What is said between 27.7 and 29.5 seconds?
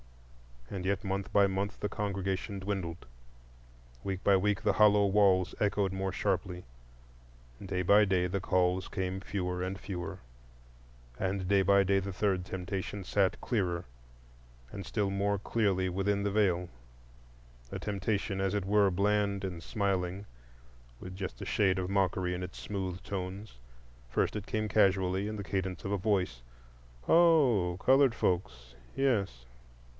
colored folks? Yes."